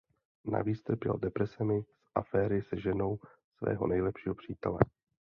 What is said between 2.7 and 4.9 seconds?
ženou svého nejlepšího přítele.